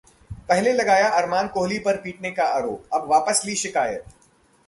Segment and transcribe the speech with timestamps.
[0.49, 4.05] पहले लगाया अरमान कोहली पर पीटने का आरोप, अब वापस ली शिकायत